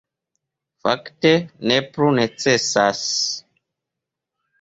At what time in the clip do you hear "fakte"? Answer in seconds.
0.85-1.31